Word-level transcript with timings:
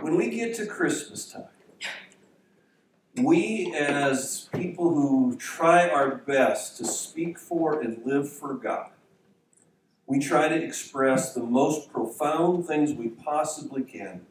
when 0.00 0.16
we 0.16 0.30
get 0.30 0.54
to 0.56 0.66
Christmas 0.66 1.30
time, 1.30 1.48
we 3.16 3.74
as 3.78 4.48
people 4.52 4.92
who 4.92 5.36
try 5.36 5.88
our 5.88 6.16
best 6.16 6.76
to 6.78 6.84
speak 6.84 7.38
for 7.38 7.80
and 7.80 8.04
live 8.04 8.30
for 8.30 8.54
God, 8.54 8.90
we 10.06 10.18
try 10.18 10.48
to 10.48 10.54
express 10.54 11.32
the 11.32 11.42
most 11.42 11.92
profound 11.92 12.66
things 12.66 12.92
we 12.92 13.08
possibly 13.08 13.82
can. 13.82 14.26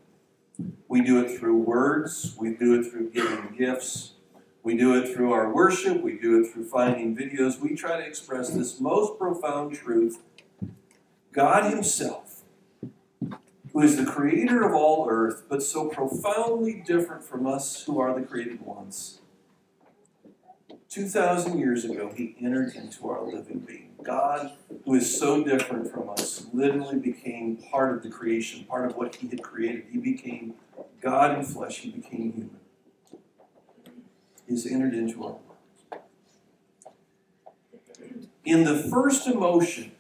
We 0.88 1.02
do 1.02 1.24
it 1.24 1.38
through 1.38 1.58
words, 1.58 2.36
we 2.38 2.54
do 2.54 2.80
it 2.80 2.92
through 2.92 3.10
giving 3.10 3.56
gifts, 3.58 4.14
we 4.62 4.78
do 4.78 4.96
it 4.96 5.14
through 5.14 5.34
our 5.34 5.54
worship, 5.54 6.02
we 6.02 6.18
do 6.18 6.42
it 6.42 6.52
through 6.52 6.66
finding 6.66 7.16
videos. 7.16 7.60
We 7.60 7.76
try 7.76 7.98
to 7.98 8.06
express 8.06 8.50
this 8.50 8.80
most 8.80 9.18
profound 9.18 9.76
truth 9.76 10.22
God 11.32 11.72
Himself, 11.72 12.33
who 13.74 13.82
is 13.82 13.98
the 13.98 14.06
creator 14.06 14.64
of 14.64 14.74
all 14.74 15.08
earth, 15.10 15.44
but 15.50 15.64
so 15.64 15.90
profoundly 15.90 16.84
different 16.86 17.24
from 17.24 17.48
us 17.48 17.84
who 17.84 18.00
are 18.00 18.18
the 18.18 18.26
created 18.26 18.62
ones. 18.62 19.20
2,000 20.90 21.58
years 21.58 21.84
ago, 21.84 22.12
He 22.16 22.36
entered 22.40 22.76
into 22.76 23.10
our 23.10 23.24
living 23.24 23.60
being. 23.60 23.90
God, 24.04 24.52
who 24.86 24.94
is 24.94 25.18
so 25.18 25.44
different 25.44 25.92
from 25.92 26.10
us, 26.10 26.46
literally 26.54 27.00
became 27.00 27.58
part 27.58 27.96
of 27.96 28.04
the 28.04 28.10
creation, 28.10 28.64
part 28.66 28.86
of 28.86 28.96
what 28.96 29.16
He 29.16 29.28
had 29.28 29.42
created. 29.42 29.86
He 29.92 29.98
became 29.98 30.54
God 31.02 31.38
in 31.38 31.44
flesh, 31.44 31.80
He 31.80 31.90
became 31.90 32.32
human. 32.32 32.58
He's 34.48 34.72
entered 34.72 34.94
into 34.94 35.24
our 35.24 35.32
world. 35.32 36.04
In 38.46 38.66
the 38.66 38.78
first 38.78 39.26
emotion 39.26 39.94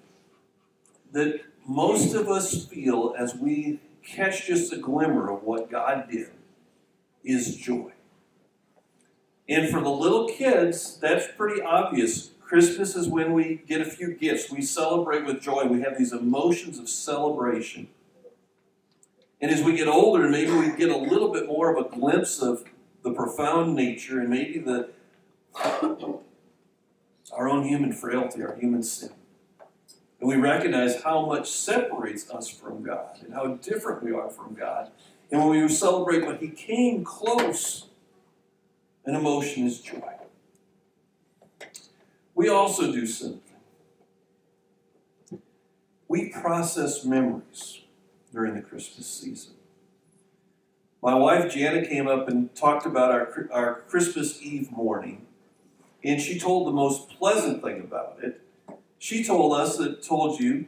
that 1.11 1.41
most 1.65 2.13
of 2.13 2.29
us 2.29 2.65
feel 2.65 3.15
as 3.17 3.35
we 3.35 3.79
catch 4.03 4.47
just 4.47 4.73
a 4.73 4.77
glimmer 4.77 5.31
of 5.31 5.43
what 5.43 5.71
God 5.71 6.09
did 6.09 6.31
is 7.23 7.55
joy. 7.55 7.91
And 9.47 9.69
for 9.69 9.81
the 9.81 9.89
little 9.89 10.27
kids, 10.27 10.97
that's 10.97 11.27
pretty 11.37 11.61
obvious. 11.61 12.31
Christmas 12.41 12.95
is 12.95 13.07
when 13.07 13.33
we 13.33 13.61
get 13.67 13.81
a 13.81 13.85
few 13.85 14.13
gifts. 14.13 14.51
We 14.51 14.61
celebrate 14.61 15.25
with 15.25 15.41
joy. 15.41 15.65
We 15.65 15.81
have 15.81 15.97
these 15.97 16.13
emotions 16.13 16.79
of 16.79 16.87
celebration. 16.89 17.87
And 19.41 19.51
as 19.51 19.61
we 19.61 19.75
get 19.75 19.87
older, 19.87 20.29
maybe 20.29 20.51
we 20.51 20.71
get 20.71 20.89
a 20.89 20.97
little 20.97 21.31
bit 21.31 21.47
more 21.47 21.75
of 21.75 21.85
a 21.85 21.89
glimpse 21.89 22.41
of 22.41 22.63
the 23.03 23.11
profound 23.11 23.75
nature 23.75 24.19
and 24.19 24.29
maybe 24.29 24.59
the 24.59 24.89
our 27.33 27.49
own 27.49 27.63
human 27.67 27.91
frailty, 27.91 28.41
our 28.41 28.55
human 28.55 28.83
sin. 28.83 29.11
And 30.23 30.29
we 30.29 30.37
recognize 30.37 31.03
how 31.03 31.25
much 31.25 31.51
separates 31.51 32.29
us 32.29 32.47
from 32.47 32.81
God 32.81 33.17
and 33.25 33.33
how 33.33 33.55
different 33.55 34.01
we 34.01 34.13
are 34.13 34.29
from 34.29 34.53
God. 34.53 34.89
And 35.29 35.41
when 35.41 35.61
we 35.61 35.67
celebrate 35.67 36.25
when 36.25 36.37
He 36.37 36.47
came 36.47 37.03
close, 37.03 37.87
an 39.03 39.15
emotion 39.15 39.67
is 39.67 39.81
joy. 39.81 40.13
We 42.33 42.47
also 42.47 42.89
do 42.93 43.05
something. 43.05 43.41
We 46.07 46.29
process 46.29 47.03
memories 47.03 47.81
during 48.31 48.55
the 48.55 48.61
Christmas 48.61 49.05
season. 49.05 49.55
My 51.01 51.15
wife 51.15 51.53
Jana 51.53 51.85
came 51.85 52.07
up 52.07 52.29
and 52.29 52.55
talked 52.55 52.85
about 52.85 53.11
our, 53.11 53.49
our 53.51 53.81
Christmas 53.89 54.41
Eve 54.41 54.71
morning, 54.71 55.25
and 56.01 56.21
she 56.21 56.39
told 56.39 56.65
the 56.65 56.71
most 56.71 57.09
pleasant 57.09 57.61
thing 57.61 57.81
about 57.81 58.19
it. 58.23 58.39
She 59.03 59.21
told 59.21 59.51
us 59.51 59.75
that 59.79 60.01
told 60.01 60.39
you 60.39 60.67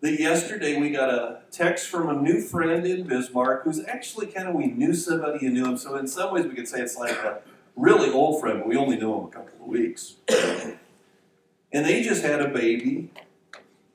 that 0.00 0.20
yesterday 0.20 0.80
we 0.80 0.90
got 0.90 1.10
a 1.10 1.40
text 1.50 1.88
from 1.88 2.08
a 2.08 2.12
new 2.12 2.40
friend 2.40 2.86
in 2.86 3.04
Bismarck 3.08 3.64
who's 3.64 3.84
actually 3.84 4.28
kind 4.28 4.46
of 4.46 4.54
we 4.54 4.66
knew 4.66 4.94
somebody 4.94 5.40
who 5.40 5.50
knew 5.50 5.64
him. 5.64 5.76
So 5.76 5.96
in 5.96 6.06
some 6.06 6.32
ways 6.32 6.46
we 6.46 6.54
could 6.54 6.68
say 6.68 6.80
it's 6.80 6.96
like 6.96 7.16
a 7.16 7.40
really 7.74 8.12
old 8.12 8.40
friend, 8.40 8.60
but 8.60 8.68
we 8.68 8.76
only 8.76 8.96
knew 8.96 9.12
him 9.12 9.24
a 9.24 9.28
couple 9.28 9.60
of 9.60 9.66
weeks. 9.66 10.14
And 10.28 11.84
they 11.84 12.00
just 12.00 12.22
had 12.22 12.40
a 12.40 12.46
baby. 12.46 13.10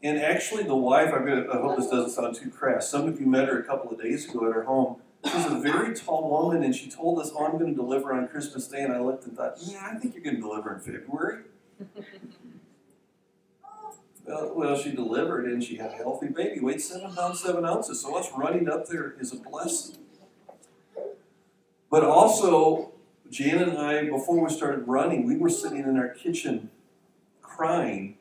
And 0.03 0.19
actually, 0.19 0.63
the 0.63 0.75
wife, 0.75 1.13
I'm 1.13 1.25
gonna, 1.25 1.45
I 1.49 1.61
hope 1.61 1.77
this 1.77 1.87
doesn't 1.87 2.09
sound 2.09 2.35
too 2.35 2.49
crass. 2.49 2.89
Some 2.89 3.07
of 3.07 3.17
you 3.21 3.27
met 3.27 3.47
her 3.47 3.59
a 3.59 3.63
couple 3.63 3.89
of 3.91 4.01
days 4.01 4.29
ago 4.29 4.45
at 4.45 4.53
her 4.53 4.63
home. 4.63 4.97
She's 5.23 5.45
a 5.45 5.57
very 5.57 5.95
tall 5.95 6.29
woman, 6.29 6.63
and 6.63 6.75
she 6.75 6.91
told 6.91 7.21
us, 7.21 7.31
Oh, 7.33 7.45
I'm 7.45 7.57
going 7.57 7.73
to 7.73 7.81
deliver 7.81 8.11
on 8.11 8.27
Christmas 8.27 8.67
Day. 8.67 8.81
And 8.81 8.91
I 8.91 8.99
looked 8.99 9.25
and 9.25 9.37
thought, 9.37 9.55
Yeah, 9.61 9.89
I 9.89 9.95
think 9.97 10.15
you're 10.15 10.23
going 10.23 10.35
to 10.35 10.41
deliver 10.41 10.73
in 10.73 10.81
February. 10.81 11.43
well, 14.29 14.53
well, 14.55 14.77
she 14.77 14.91
delivered, 14.91 15.45
and 15.45 15.63
she 15.63 15.77
had 15.77 15.91
a 15.91 15.95
healthy 15.95 16.27
baby. 16.27 16.59
Weighed 16.59 16.81
seven 16.81 17.13
pounds, 17.15 17.41
seven 17.41 17.65
ounces. 17.65 18.01
So 18.01 18.15
us 18.15 18.29
running 18.37 18.69
up 18.69 18.87
there 18.87 19.15
is 19.19 19.33
a 19.33 19.37
blessing. 19.37 19.97
But 21.89 22.03
also, 22.03 22.91
Jan 23.31 23.57
and 23.57 23.77
I, 23.77 24.03
before 24.07 24.43
we 24.43 24.53
started 24.53 24.87
running, 24.87 25.25
we 25.25 25.35
were 25.35 25.49
sitting 25.49 25.79
in 25.79 25.97
our 25.97 26.09
kitchen 26.09 26.69
crying 27.41 28.17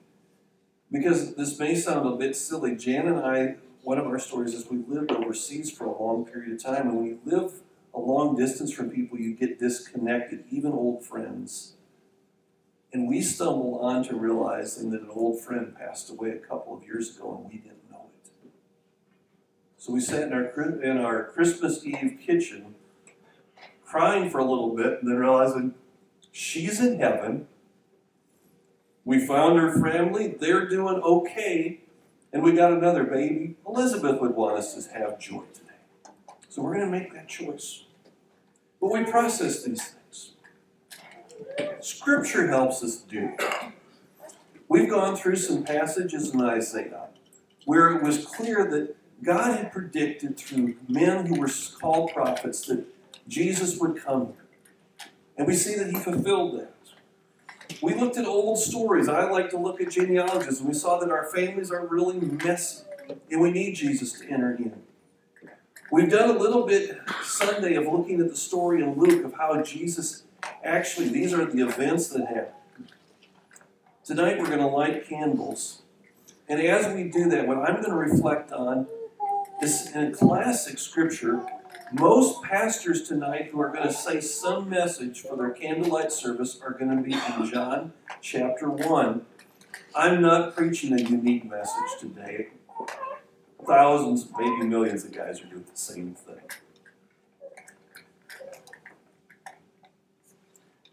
because 0.90 1.34
this 1.34 1.58
may 1.58 1.74
sound 1.74 2.08
a 2.08 2.16
bit 2.16 2.34
silly. 2.34 2.74
Jan 2.74 3.06
and 3.06 3.18
I, 3.20 3.56
one 3.82 3.98
of 3.98 4.06
our 4.06 4.18
stories 4.18 4.54
is 4.54 4.66
we 4.70 4.78
lived 4.78 5.12
overseas 5.12 5.70
for 5.70 5.84
a 5.84 6.02
long 6.02 6.24
period 6.24 6.52
of 6.52 6.62
time, 6.62 6.88
and 6.88 6.96
when 6.96 7.06
you 7.06 7.20
live 7.26 7.60
a 7.92 8.00
long 8.00 8.34
distance 8.34 8.72
from 8.72 8.90
people, 8.90 9.18
you 9.18 9.34
get 9.34 9.58
disconnected, 9.58 10.44
even 10.50 10.72
old 10.72 11.04
friends. 11.04 11.74
And 12.92 13.08
we 13.08 13.20
stumble 13.20 13.80
on 13.80 14.02
to 14.04 14.16
realizing 14.16 14.90
that 14.90 15.02
an 15.02 15.10
old 15.10 15.40
friend 15.40 15.76
passed 15.76 16.10
away 16.10 16.30
a 16.30 16.38
couple 16.38 16.76
of 16.76 16.84
years 16.84 17.16
ago, 17.16 17.36
and 17.36 17.52
we 17.52 17.58
didn't 17.58 17.90
know 17.90 18.06
it. 18.24 18.50
So 19.76 19.92
we 19.92 20.00
sat 20.00 20.22
in 20.22 20.32
our 20.32 20.82
in 20.82 20.98
our 20.98 21.24
Christmas 21.24 21.84
Eve 21.84 22.18
kitchen, 22.24 22.74
crying 23.84 24.30
for 24.30 24.38
a 24.38 24.44
little 24.44 24.74
bit, 24.74 25.02
and 25.02 25.10
then 25.10 25.18
realizing 25.18 25.74
she's 26.32 26.80
in 26.80 26.98
heaven 26.98 27.46
we 29.08 29.26
found 29.26 29.58
her 29.58 29.72
family, 29.72 30.36
they're 30.38 30.68
doing 30.68 30.96
okay, 30.96 31.80
and 32.30 32.42
we 32.42 32.52
got 32.52 32.74
another 32.74 33.04
baby. 33.04 33.56
Elizabeth 33.66 34.20
would 34.20 34.36
want 34.36 34.58
us 34.58 34.74
to 34.74 34.92
have 34.92 35.18
joy 35.18 35.44
today. 35.54 36.12
So 36.50 36.60
we're 36.60 36.74
going 36.74 36.84
to 36.84 36.92
make 36.92 37.14
that 37.14 37.26
choice. 37.26 37.84
But 38.78 38.92
we 38.92 39.04
process 39.04 39.62
these 39.62 39.82
things. 39.82 39.97
Scripture 41.80 42.48
helps 42.48 42.82
us 42.82 42.96
do 42.96 43.32
that. 43.38 43.72
We've 44.68 44.88
gone 44.88 45.16
through 45.16 45.36
some 45.36 45.64
passages 45.64 46.34
in 46.34 46.40
Isaiah 46.40 47.08
where 47.64 47.94
it 47.96 48.02
was 48.02 48.24
clear 48.24 48.70
that 48.70 48.96
God 49.22 49.56
had 49.56 49.72
predicted 49.72 50.36
through 50.36 50.76
men 50.88 51.26
who 51.26 51.40
were 51.40 51.50
called 51.80 52.12
prophets 52.12 52.66
that 52.66 52.84
Jesus 53.26 53.78
would 53.78 54.02
come. 54.02 54.34
And 55.36 55.46
we 55.46 55.54
see 55.54 55.74
that 55.76 55.90
he 55.90 55.96
fulfilled 55.96 56.58
that. 56.58 56.74
We 57.82 57.94
looked 57.94 58.16
at 58.16 58.26
old 58.26 58.58
stories. 58.58 59.08
I 59.08 59.30
like 59.30 59.50
to 59.50 59.58
look 59.58 59.80
at 59.80 59.90
genealogies, 59.90 60.60
and 60.60 60.68
we 60.68 60.74
saw 60.74 60.98
that 60.98 61.10
our 61.10 61.26
families 61.26 61.70
are 61.70 61.86
really 61.86 62.18
messy, 62.18 62.84
and 63.30 63.40
we 63.40 63.50
need 63.50 63.74
Jesus 63.74 64.12
to 64.20 64.28
enter 64.28 64.54
in. 64.54 64.82
We've 65.90 66.10
done 66.10 66.30
a 66.30 66.38
little 66.38 66.66
bit 66.66 66.98
Sunday 67.22 67.74
of 67.74 67.86
looking 67.86 68.20
at 68.20 68.28
the 68.28 68.36
story 68.36 68.82
in 68.82 68.98
Luke 68.98 69.24
of 69.24 69.34
how 69.34 69.62
Jesus 69.62 70.24
actually, 70.64 71.08
these 71.08 71.32
are 71.32 71.44
the 71.44 71.66
events 71.66 72.08
that 72.08 72.26
happened. 72.26 72.54
Tonight 74.04 74.38
we're 74.38 74.46
going 74.46 74.58
to 74.58 74.66
light 74.66 75.06
candles. 75.08 75.82
And 76.48 76.60
as 76.60 76.94
we 76.94 77.04
do 77.04 77.28
that, 77.28 77.46
what 77.46 77.58
I'm 77.58 77.82
going 77.82 77.90
to 77.90 77.94
reflect 77.94 78.52
on 78.52 78.86
is 79.62 79.94
in 79.94 80.04
a 80.04 80.10
classic 80.12 80.78
scripture 80.78 81.44
most 81.92 82.42
pastors 82.42 83.08
tonight 83.08 83.48
who 83.50 83.60
are 83.60 83.70
going 83.70 83.86
to 83.86 83.92
say 83.92 84.20
some 84.20 84.68
message 84.68 85.22
for 85.22 85.36
their 85.36 85.50
candlelight 85.50 86.12
service 86.12 86.60
are 86.62 86.72
going 86.72 86.94
to 86.94 87.02
be 87.02 87.14
in 87.14 87.50
John 87.50 87.92
chapter 88.20 88.68
1. 88.68 89.22
I'm 89.94 90.20
not 90.20 90.54
preaching 90.54 90.92
a 90.92 91.00
unique 91.02 91.48
message 91.48 91.98
today. 91.98 92.48
Thousands, 93.66 94.28
maybe 94.38 94.66
millions 94.66 95.04
of 95.04 95.12
guys 95.12 95.40
are 95.40 95.46
doing 95.46 95.64
the 95.64 95.78
same 95.78 96.14
thing. 96.14 96.40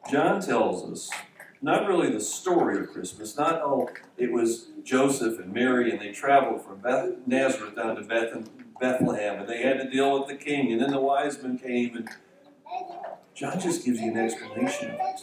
John 0.10 0.40
tells 0.40 0.84
us 0.92 1.10
not 1.62 1.88
really 1.88 2.12
the 2.12 2.22
story 2.22 2.80
of 2.80 2.92
Christmas, 2.92 3.36
not 3.36 3.62
oh, 3.64 3.90
it 4.18 4.32
was 4.32 4.68
Joseph 4.84 5.40
and 5.40 5.52
Mary 5.52 5.92
and 5.92 6.00
they 6.00 6.12
traveled 6.12 6.64
from 6.64 6.78
Beth, 6.78 7.16
Nazareth 7.26 7.76
down 7.76 7.96
to 7.96 8.04
Beth, 8.04 8.48
Bethlehem, 8.80 9.40
and 9.40 9.50
they 9.50 9.64
had 9.64 9.80
to 9.80 9.90
deal 9.90 10.20
with 10.20 10.28
the 10.28 10.36
king, 10.36 10.72
and 10.72 10.80
then 10.80 10.92
the 10.92 11.00
wise 11.00 11.42
men 11.42 11.58
came, 11.58 11.96
and 11.96 12.10
John 13.34 13.60
just 13.60 13.84
gives 13.84 14.00
you 14.00 14.12
an 14.12 14.18
explanation 14.18 14.92
of 14.92 15.00
it. 15.00 15.22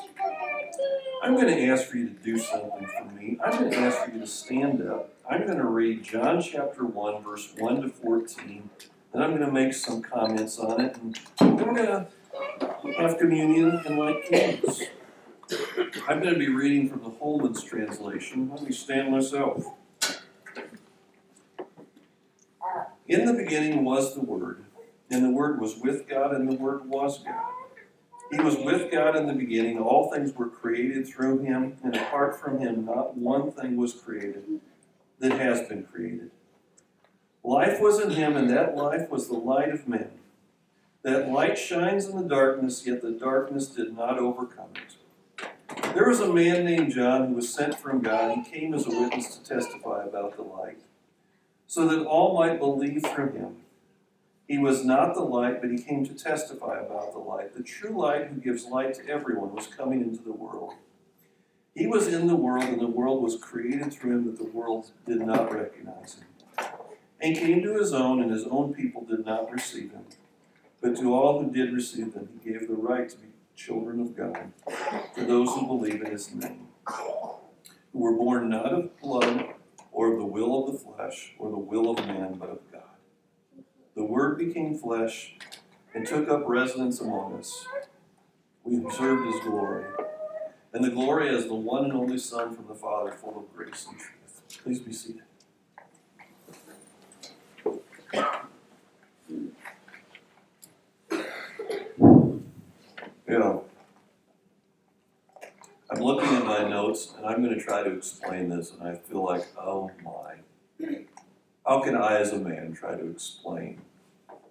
I'm 1.22 1.34
going 1.34 1.46
to 1.46 1.66
ask 1.66 1.86
for 1.86 1.98
you 1.98 2.08
to 2.08 2.14
do 2.14 2.36
something 2.36 2.86
for 2.86 3.04
me. 3.04 3.38
I'm 3.44 3.56
going 3.56 3.70
to 3.70 3.78
ask 3.78 4.04
for 4.04 4.10
you 4.10 4.18
to 4.18 4.26
stand 4.26 4.82
up. 4.88 5.14
I'm 5.30 5.46
going 5.46 5.58
to 5.58 5.66
read 5.66 6.02
John 6.02 6.42
chapter 6.42 6.84
1, 6.84 7.22
verse 7.22 7.52
1 7.56 7.82
to 7.82 7.88
14, 7.88 8.68
and 9.12 9.22
I'm 9.22 9.30
going 9.30 9.46
to 9.46 9.52
make 9.52 9.74
some 9.74 10.02
comments 10.02 10.58
on 10.58 10.80
it, 10.80 10.96
and 10.96 11.20
we're 11.40 11.72
going 11.72 11.86
to 11.86 12.08
have 12.96 13.18
communion 13.18 13.80
and 13.86 13.98
light 13.98 14.24
candles. 14.28 14.82
I'm 16.08 16.20
going 16.20 16.34
to 16.34 16.38
be 16.38 16.48
reading 16.48 16.88
from 16.88 17.02
the 17.02 17.10
Holman's 17.10 17.62
translation. 17.62 18.50
Let 18.50 18.62
me 18.62 18.72
stand 18.72 19.10
myself. 19.10 19.64
In 23.06 23.26
the 23.26 23.34
beginning 23.34 23.84
was 23.84 24.14
the 24.14 24.22
Word, 24.22 24.64
and 25.10 25.24
the 25.24 25.30
Word 25.30 25.60
was 25.60 25.76
with 25.76 26.08
God, 26.08 26.34
and 26.34 26.50
the 26.50 26.56
Word 26.56 26.86
was 26.86 27.18
God. 27.18 27.52
He 28.30 28.40
was 28.40 28.56
with 28.56 28.90
God 28.90 29.14
in 29.14 29.26
the 29.26 29.34
beginning. 29.34 29.78
All 29.78 30.10
things 30.10 30.32
were 30.32 30.48
created 30.48 31.06
through 31.06 31.40
him, 31.40 31.76
and 31.84 31.94
apart 31.94 32.40
from 32.40 32.60
him, 32.60 32.86
not 32.86 33.16
one 33.16 33.52
thing 33.52 33.76
was 33.76 33.92
created 33.92 34.60
that 35.18 35.32
has 35.32 35.68
been 35.68 35.84
created. 35.84 36.30
Life 37.44 37.78
was 37.80 38.00
in 38.00 38.10
him, 38.12 38.36
and 38.36 38.48
that 38.48 38.74
life 38.74 39.10
was 39.10 39.28
the 39.28 39.34
light 39.34 39.68
of 39.68 39.86
men. 39.86 40.11
That 41.02 41.30
light 41.30 41.58
shines 41.58 42.06
in 42.06 42.16
the 42.16 42.28
darkness, 42.28 42.86
yet 42.86 43.02
the 43.02 43.10
darkness 43.10 43.66
did 43.66 43.96
not 43.96 44.18
overcome 44.18 44.70
it. 44.76 44.96
There 45.94 46.08
was 46.08 46.20
a 46.20 46.32
man 46.32 46.64
named 46.64 46.92
John 46.92 47.28
who 47.28 47.34
was 47.34 47.52
sent 47.52 47.76
from 47.78 48.02
God. 48.02 48.38
He 48.38 48.50
came 48.50 48.72
as 48.72 48.86
a 48.86 48.90
witness 48.90 49.36
to 49.36 49.44
testify 49.44 50.04
about 50.04 50.36
the 50.36 50.42
light, 50.42 50.78
so 51.66 51.88
that 51.88 52.06
all 52.06 52.38
might 52.38 52.60
believe 52.60 53.04
through 53.04 53.32
him. 53.32 53.56
He 54.46 54.58
was 54.58 54.84
not 54.84 55.14
the 55.14 55.22
light, 55.22 55.60
but 55.60 55.70
he 55.70 55.78
came 55.78 56.04
to 56.06 56.14
testify 56.14 56.78
about 56.78 57.12
the 57.12 57.18
light. 57.18 57.56
The 57.56 57.62
true 57.62 57.98
light 57.98 58.26
who 58.26 58.40
gives 58.40 58.66
light 58.66 58.94
to 58.94 59.08
everyone 59.08 59.54
was 59.54 59.66
coming 59.66 60.02
into 60.02 60.22
the 60.22 60.32
world. 60.32 60.74
He 61.74 61.86
was 61.86 62.06
in 62.06 62.26
the 62.26 62.36
world, 62.36 62.64
and 62.64 62.80
the 62.80 62.86
world 62.86 63.22
was 63.22 63.36
created 63.36 63.92
through 63.92 64.12
him, 64.12 64.24
but 64.24 64.38
the 64.38 64.50
world 64.50 64.90
did 65.06 65.20
not 65.20 65.52
recognize 65.52 66.16
him. 66.16 66.66
And 67.20 67.36
came 67.36 67.62
to 67.62 67.74
his 67.74 67.92
own, 67.92 68.20
and 68.20 68.30
his 68.30 68.44
own 68.44 68.74
people 68.74 69.04
did 69.04 69.24
not 69.24 69.50
receive 69.50 69.92
him. 69.92 70.04
But 70.82 70.96
to 70.96 71.14
all 71.14 71.40
who 71.40 71.50
did 71.50 71.72
receive 71.72 72.12
them, 72.12 72.28
he 72.42 72.50
gave 72.50 72.66
the 72.66 72.74
right 72.74 73.08
to 73.08 73.16
be 73.16 73.28
children 73.54 74.00
of 74.00 74.16
God, 74.16 74.52
to 75.14 75.24
those 75.24 75.48
who 75.50 75.66
believe 75.66 76.02
in 76.02 76.10
his 76.10 76.34
name, 76.34 76.66
who 76.86 78.00
were 78.00 78.12
born 78.12 78.48
not 78.48 78.72
of 78.72 79.00
blood, 79.00 79.54
or 79.92 80.12
of 80.12 80.18
the 80.18 80.24
will 80.24 80.66
of 80.66 80.72
the 80.72 80.78
flesh, 80.78 81.34
or 81.38 81.50
the 81.50 81.58
will 81.58 81.90
of 81.90 82.04
man, 82.06 82.34
but 82.34 82.50
of 82.50 82.58
God. 82.72 82.82
The 83.94 84.04
Word 84.04 84.38
became 84.38 84.76
flesh 84.76 85.36
and 85.94 86.04
took 86.04 86.28
up 86.28 86.42
residence 86.46 87.00
among 87.00 87.38
us. 87.38 87.64
We 88.64 88.78
observed 88.78 89.32
his 89.32 89.40
glory, 89.44 89.84
and 90.72 90.82
the 90.82 90.90
glory 90.90 91.28
as 91.28 91.46
the 91.46 91.54
one 91.54 91.84
and 91.84 91.92
only 91.92 92.18
Son 92.18 92.56
from 92.56 92.66
the 92.66 92.74
Father, 92.74 93.12
full 93.12 93.38
of 93.38 93.54
grace 93.54 93.86
and 93.88 93.98
truth. 93.98 94.62
Please 94.64 94.80
be 94.80 94.92
seated. 94.92 95.22
Yeah. 103.32 103.60
I'm 105.90 106.02
looking 106.02 106.28
at 106.34 106.44
my 106.44 106.68
notes 106.68 107.14
and 107.16 107.24
I'm 107.24 107.42
going 107.42 107.58
to 107.58 107.64
try 107.64 107.82
to 107.82 107.90
explain 107.96 108.50
this, 108.50 108.72
and 108.72 108.86
I 108.86 108.96
feel 108.96 109.24
like, 109.24 109.46
oh 109.58 109.90
my. 110.04 110.34
How 111.66 111.80
can 111.80 111.96
I, 111.96 112.18
as 112.18 112.32
a 112.32 112.38
man, 112.38 112.74
try 112.74 112.94
to 112.94 113.10
explain 113.10 113.80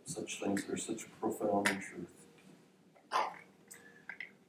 such 0.06 0.40
things 0.40 0.64
that 0.64 0.74
are 0.74 0.78
such 0.78 1.06
profound 1.20 1.68
truth? 1.68 2.10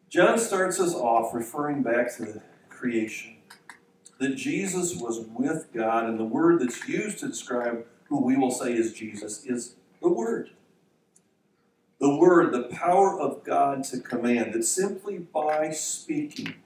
John 0.08 0.38
starts 0.38 0.80
us 0.80 0.94
off 0.94 1.34
referring 1.34 1.82
back 1.82 2.16
to 2.16 2.24
the 2.24 2.42
creation. 2.70 3.36
That 4.18 4.36
Jesus 4.36 4.96
was 4.96 5.26
with 5.36 5.66
God, 5.74 6.06
and 6.06 6.18
the 6.18 6.24
word 6.24 6.60
that's 6.60 6.88
used 6.88 7.18
to 7.18 7.28
describe 7.28 7.84
who 8.08 8.24
we 8.24 8.38
will 8.38 8.50
say 8.50 8.72
is 8.72 8.94
Jesus 8.94 9.44
is 9.44 9.74
the 10.00 10.08
Word. 10.08 10.52
The 12.02 12.16
Word, 12.16 12.52
the 12.52 12.64
power 12.64 13.16
of 13.16 13.44
God 13.44 13.84
to 13.84 14.00
command, 14.00 14.54
that 14.54 14.64
simply 14.64 15.18
by 15.18 15.70
speaking, 15.70 16.56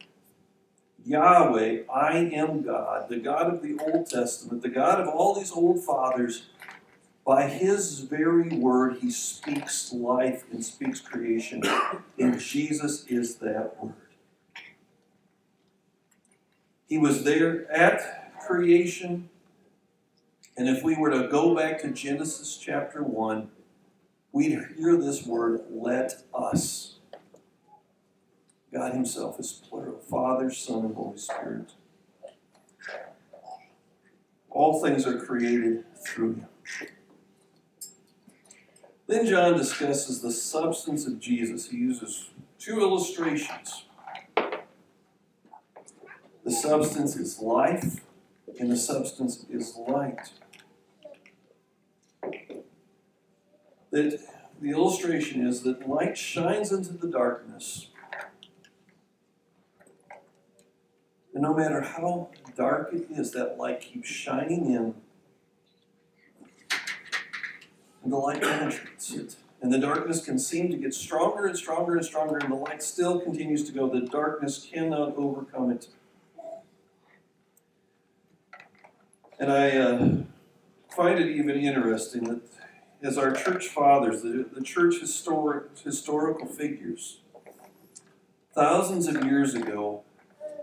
Yahweh, 1.05 1.83
I 1.95 2.17
am 2.17 2.63
God, 2.63 3.11
the 3.11 3.19
God 3.19 3.53
of 3.53 3.61
the 3.61 3.79
Old 3.85 4.09
Testament, 4.09 4.63
the 4.63 4.71
God 4.71 4.99
of 4.99 5.09
all 5.09 5.35
these 5.35 5.53
old 5.53 5.85
fathers, 5.85 6.47
by 7.27 7.49
his 7.49 8.01
very 8.01 8.49
word, 8.49 9.01
he 9.03 9.11
speaks 9.11 9.93
life 9.93 10.45
and 10.51 10.65
speaks 10.65 11.01
creation. 11.01 11.63
And 12.19 12.41
Jesus 12.41 13.05
is 13.07 13.37
that 13.37 13.77
word. 13.79 13.93
He 16.89 16.97
was 16.97 17.25
there 17.25 17.71
at 17.71 18.41
creation. 18.41 19.29
And 20.57 20.67
if 20.67 20.83
we 20.83 20.97
were 20.97 21.11
to 21.11 21.29
go 21.29 21.55
back 21.55 21.83
to 21.83 21.91
Genesis 21.91 22.57
chapter 22.57 23.03
1, 23.03 23.51
we'd 24.37 24.61
hear 24.77 24.99
this 24.99 25.25
word, 25.25 25.63
let 25.71 26.23
us. 26.35 26.97
God 28.71 28.93
Himself 28.93 29.41
is 29.41 29.51
plural 29.51 29.99
Father, 29.99 30.51
Son, 30.51 30.85
and 30.85 30.95
Holy 30.95 31.17
Spirit. 31.17 31.73
All 34.51 34.83
things 34.83 35.07
are 35.07 35.19
created 35.19 35.85
through 36.07 36.35
Him. 36.35 36.47
Then 39.07 39.27
John 39.27 39.57
discusses 39.57 40.21
the 40.21 40.33
substance 40.33 41.07
of 41.07 41.19
Jesus. 41.19 41.71
He 41.71 41.79
uses 41.79 42.29
two 42.59 42.81
illustrations. 42.81 43.87
The 46.45 46.51
substance 46.51 47.17
is 47.17 47.41
life, 47.41 48.01
and 48.61 48.71
the 48.71 48.77
substance 48.77 49.47
is 49.49 49.79
light. 49.89 50.31
That 53.97 54.21
the 54.61 54.71
illustration 54.73 55.47
is 55.47 55.63
that 55.63 55.89
light 55.89 56.19
shines 56.19 56.71
into 56.71 56.93
the 56.93 57.07
darkness 57.07 57.89
And 61.37 61.43
no 61.43 61.53
matter 61.53 61.83
how 61.83 62.31
dark 62.57 62.95
it 62.95 63.09
is, 63.11 63.33
that 63.33 63.59
light 63.59 63.83
keeps 63.83 64.09
shining 64.09 64.73
in. 64.73 64.95
And 68.03 68.11
the 68.11 68.17
light 68.17 68.41
penetrates 68.41 69.13
it. 69.13 69.37
And 69.61 69.71
the 69.71 69.79
darkness 69.79 70.25
can 70.25 70.39
seem 70.39 70.71
to 70.71 70.79
get 70.79 70.95
stronger 70.95 71.47
and 71.47 71.55
stronger 71.55 71.97
and 71.97 72.05
stronger, 72.07 72.39
and 72.39 72.51
the 72.51 72.57
light 72.57 72.83
still 72.83 73.21
continues 73.21 73.65
to 73.65 73.73
go. 73.73 73.87
The 73.87 74.07
darkness 74.07 74.67
cannot 74.73 75.15
overcome 75.17 75.73
it. 75.73 75.89
And 79.39 79.53
I 79.53 79.77
uh, 79.77 80.17
find 80.89 81.19
it 81.19 81.29
even 81.29 81.57
interesting 81.57 82.25
that 82.25 82.56
as 83.03 83.19
our 83.19 83.33
church 83.33 83.69
fathers, 83.69 84.23
the, 84.23 84.47
the 84.53 84.63
church 84.63 85.01
historic, 85.01 85.79
historical 85.79 86.47
figures, 86.47 87.21
thousands 88.55 89.07
of 89.07 89.25
years 89.25 89.55
ago, 89.55 90.03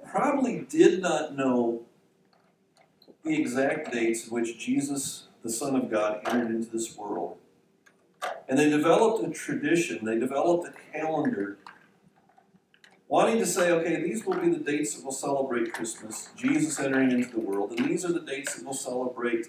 probably 0.05 0.65
did 0.69 1.01
not 1.01 1.35
know 1.35 1.83
the 3.23 3.39
exact 3.39 3.91
dates 3.91 4.27
in 4.27 4.33
which 4.33 4.57
Jesus, 4.57 5.27
the 5.43 5.49
Son 5.49 5.75
of 5.75 5.89
God, 5.89 6.21
entered 6.25 6.51
into 6.51 6.69
this 6.69 6.95
world. 6.97 7.37
And 8.47 8.57
they 8.57 8.69
developed 8.69 9.25
a 9.25 9.31
tradition, 9.31 10.05
they 10.05 10.19
developed 10.19 10.67
a 10.67 10.91
calendar, 10.91 11.57
wanting 13.07 13.37
to 13.37 13.45
say, 13.45 13.71
okay, 13.71 14.01
these 14.01 14.25
will 14.25 14.39
be 14.39 14.49
the 14.49 14.59
dates 14.59 14.95
that 14.95 15.03
we'll 15.03 15.13
celebrate 15.13 15.73
Christmas, 15.73 16.29
Jesus 16.35 16.79
entering 16.79 17.11
into 17.11 17.29
the 17.29 17.39
world, 17.39 17.71
and 17.71 17.87
these 17.87 18.03
are 18.03 18.11
the 18.11 18.21
dates 18.21 18.55
that 18.55 18.63
we'll 18.63 18.73
celebrate. 18.73 19.47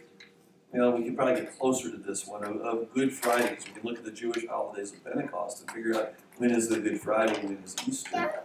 You 0.74 0.80
know, 0.80 0.90
we 0.90 1.04
could 1.04 1.16
probably 1.16 1.36
get 1.36 1.56
closer 1.56 1.88
to 1.88 1.96
this 1.96 2.26
one 2.26 2.42
of, 2.42 2.56
of 2.56 2.92
Good 2.92 3.12
Fridays. 3.12 3.64
We 3.64 3.80
can 3.80 3.88
look 3.88 3.98
at 3.98 4.04
the 4.04 4.10
Jewish 4.10 4.44
holidays 4.44 4.92
of 4.92 5.04
Pentecost 5.04 5.60
and 5.60 5.70
figure 5.70 5.94
out 5.94 6.14
when 6.38 6.50
is 6.50 6.68
the 6.68 6.80
Good 6.80 7.00
Friday 7.00 7.38
and 7.38 7.50
when 7.50 7.62
is 7.62 7.76
Easter. 7.86 8.42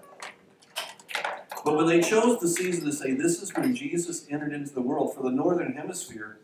But 1.66 1.76
when 1.76 1.88
they 1.88 2.02
chose 2.02 2.40
the 2.40 2.48
season 2.48 2.86
to 2.86 2.94
say 2.94 3.16
this 3.16 3.42
is 3.42 3.52
when 3.56 3.74
Jesus 3.74 4.28
entered 4.30 4.54
into 4.54 4.72
the 4.72 4.82
world 4.82 5.16
for 5.16 5.24
the 5.24 5.32
northern 5.32 5.74
hemisphere, 5.74 6.38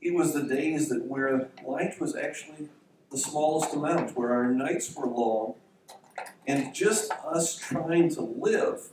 it 0.00 0.14
was 0.14 0.32
the 0.32 0.44
days 0.44 0.88
that 0.90 1.06
where 1.06 1.48
light 1.66 2.00
was 2.00 2.14
actually 2.14 2.68
the 3.10 3.18
smallest 3.18 3.74
amount, 3.74 4.16
where 4.16 4.32
our 4.32 4.46
nights 4.46 4.94
were 4.94 5.08
long, 5.08 5.54
and 6.46 6.72
just 6.72 7.10
us 7.26 7.56
trying 7.56 8.14
to 8.14 8.20
live 8.20 8.90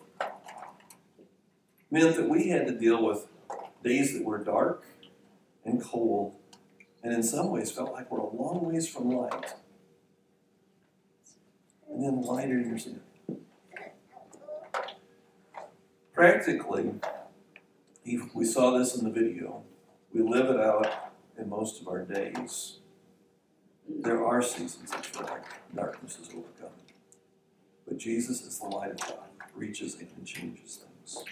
meant 1.91 2.15
that 2.15 2.27
we 2.27 2.49
had 2.49 2.65
to 2.65 2.73
deal 2.73 3.05
with 3.05 3.27
days 3.83 4.13
that 4.13 4.23
were 4.23 4.39
dark 4.39 4.83
and 5.65 5.81
cold, 5.83 6.35
and 7.03 7.13
in 7.13 7.23
some 7.23 7.49
ways 7.49 7.71
felt 7.71 7.91
like 7.91 8.09
we're 8.11 8.19
a 8.19 8.29
long 8.29 8.71
ways 8.71 8.87
from 8.87 9.09
light. 9.09 9.53
And 11.89 12.03
then 12.03 12.21
lighter 12.21 12.59
years 12.59 12.87
in. 12.87 13.01
Practically, 16.13 16.93
we 18.33 18.45
saw 18.45 18.77
this 18.77 18.95
in 18.95 19.03
the 19.03 19.11
video, 19.11 19.63
we 20.13 20.21
live 20.21 20.49
it 20.49 20.59
out 20.59 21.11
in 21.37 21.49
most 21.49 21.81
of 21.81 21.87
our 21.87 22.03
days. 22.03 22.79
There 23.87 24.25
are 24.25 24.41
seasons 24.41 24.93
feel 24.93 25.23
like 25.23 25.43
darkness 25.75 26.17
is 26.19 26.29
overcome. 26.29 26.75
But 27.87 27.97
Jesus 27.97 28.41
is 28.41 28.59
the 28.59 28.67
light 28.67 28.91
of 28.91 28.99
God, 28.99 29.27
reaches 29.53 29.95
in 29.95 30.07
and 30.15 30.25
changes 30.25 30.77
things. 30.77 31.23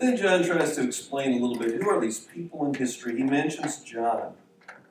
Then 0.00 0.16
John 0.16 0.42
tries 0.42 0.76
to 0.76 0.82
explain 0.82 1.34
a 1.34 1.46
little 1.46 1.58
bit 1.58 1.80
who 1.80 1.90
are 1.90 2.00
these 2.00 2.20
people 2.20 2.64
in 2.64 2.72
history. 2.72 3.18
He 3.18 3.22
mentions 3.22 3.80
John. 3.80 4.32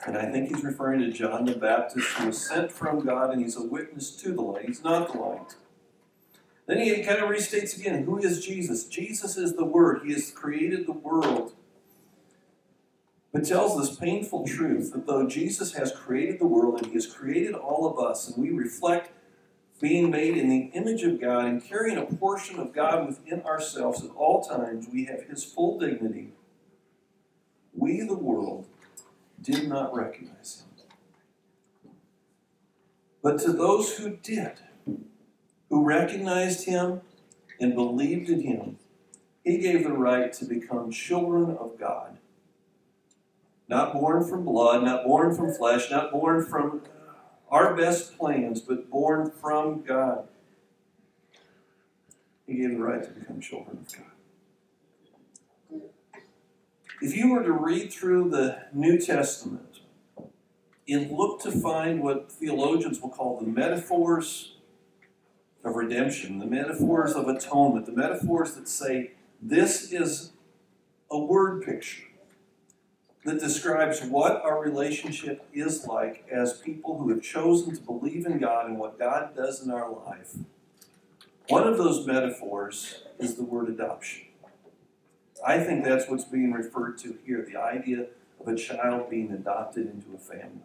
And 0.06 0.16
I 0.16 0.32
think 0.32 0.50
he's 0.50 0.63
referring 0.63 1.00
to 1.00 1.12
John 1.12 1.46
the 1.46 1.56
Baptist, 1.56 2.08
who 2.10 2.28
was 2.28 2.48
sent 2.48 2.72
from 2.72 3.04
God 3.04 3.32
and 3.32 3.42
he's 3.42 3.58
a 3.58 3.63
witness 3.63 4.12
to 4.18 4.32
the 4.32 4.42
light. 4.42 4.66
He's 4.66 4.84
not 4.84 5.12
the 5.12 5.18
light. 5.18 5.56
Then 6.68 6.78
he 6.78 7.04
kind 7.04 7.18
of 7.18 7.30
restates 7.30 7.75
again 7.75 8.04
who 8.04 8.20
is 8.20 8.46
Jesus? 8.46 8.86
Jesus 8.86 9.36
is 9.36 9.56
the 9.56 9.66
Word. 9.66 10.04
He 10.06 10.13
has 10.13 10.30
created 10.30 10.86
the 10.86 10.94
world. 10.94 11.54
but 13.34 13.46
tells 13.46 13.78
this 13.78 13.98
painful 13.98 14.46
truth 14.46 14.92
that 14.94 15.08
though 15.08 15.28
Jesus 15.28 15.74
has 15.74 15.92
created 15.92 16.39
the 16.39 16.48
world 16.48 16.78
and 16.78 16.88
he 16.88 16.94
has 16.94 17.08
created 17.08 17.56
all 17.56 17.88
of 17.88 18.04
us, 18.04 18.28
and 18.28 18.38
we 18.38 18.51
reflect 18.51 19.12
being 19.79 20.09
made 20.12 20.38
in 20.38 20.50
the 20.50 20.71
image 20.74 21.03
of 21.03 21.21
God 21.21 21.45
and 21.45 21.63
carrying 21.63 21.98
a 21.98 22.05
portion 22.05 22.59
of 22.59 22.74
God 22.74 23.07
within 23.07 23.41
ourselves 23.43 24.03
at 24.03 24.12
all 24.12 24.43
times, 24.43 24.88
we 24.91 25.05
have 25.05 25.24
his 25.24 25.43
full 25.43 25.79
dignity. 25.79 26.33
We, 27.74 28.01
the 28.01 28.17
world, 28.17 28.67
did 29.41 29.69
not 29.69 29.95
recognize 29.95 30.63
him. 30.63 30.69
But 33.21 33.39
to 33.39 33.53
those 33.53 33.98
who 33.98 34.17
did, 34.17 34.53
who 35.69 35.83
recognized 35.83 36.65
him 36.65 37.01
and 37.59 37.75
believed 37.75 38.29
in 38.29 38.41
him, 38.41 38.77
he 39.43 39.57
gave 39.57 39.83
the 39.83 39.93
right 39.93 40.31
to 40.33 40.45
become 40.45 40.91
children 40.91 41.57
of 41.57 41.77
God. 41.79 42.17
Not 43.67 43.93
born 43.93 44.27
from 44.27 44.45
blood, 44.45 44.83
not 44.83 45.05
born 45.05 45.36
from 45.36 45.53
flesh, 45.53 45.91
not 45.91 46.12
born 46.12 46.45
from 46.45 46.81
our 47.50 47.75
best 47.75 48.18
plans, 48.18 48.62
but 48.62 48.89
born 48.89 49.32
from 49.32 49.82
God. 49.82 50.27
He 52.46 52.56
gave 52.56 52.72
the 52.72 52.77
right 52.77 53.03
to 53.03 53.10
become 53.10 53.39
children 53.41 53.86
of 53.86 53.94
God. 53.94 54.06
If 57.01 57.15
you 57.15 57.32
were 57.32 57.44
to 57.44 57.51
read 57.51 57.94
through 57.94 58.29
the 58.29 58.63
New 58.74 59.00
Testament 59.00 59.79
and 60.88 61.12
look 61.12 61.41
to 61.44 61.51
find 61.51 62.01
what 62.01 62.32
theologians 62.32 63.00
will 63.00 63.10
call 63.10 63.39
the 63.39 63.48
metaphors 63.48 64.56
of 65.63 65.75
redemption, 65.75 66.39
the 66.39 66.46
metaphors 66.46 67.13
of 67.13 67.27
atonement, 67.27 67.86
the 67.86 67.91
metaphors 67.91 68.56
that 68.56 68.68
say 68.68 69.12
this 69.41 69.94
is 69.94 70.32
a 71.10 71.18
word 71.18 71.63
picture 71.63 72.09
that 73.25 73.39
describes 73.39 74.01
what 74.03 74.41
our 74.43 74.61
relationship 74.61 75.45
is 75.53 75.85
like 75.85 76.25
as 76.31 76.59
people 76.59 76.97
who 76.97 77.09
have 77.09 77.21
chosen 77.21 77.75
to 77.75 77.81
believe 77.81 78.25
in 78.25 78.39
God 78.39 78.67
and 78.67 78.79
what 78.79 78.97
God 78.97 79.35
does 79.35 79.63
in 79.63 79.71
our 79.71 79.91
life. 79.91 80.35
One 81.47 81.67
of 81.67 81.77
those 81.77 82.05
metaphors 82.05 83.03
is 83.17 83.35
the 83.35 83.43
word 83.43 83.69
adoption. 83.69 84.25
I 85.45 85.59
think 85.59 85.83
that's 85.83 86.07
what's 86.07 86.25
being 86.25 86.51
referred 86.51 86.97
to 86.99 87.17
here 87.25 87.45
the 87.49 87.59
idea 87.59 88.07
of 88.39 88.47
a 88.47 88.55
child 88.55 89.09
being 89.09 89.31
adopted 89.31 89.88
into 89.88 90.15
a 90.15 90.17
family. 90.17 90.63